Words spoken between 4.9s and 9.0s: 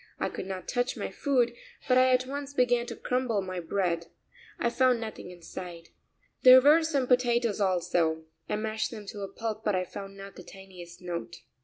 nothing inside. There were some potatoes also; I mashed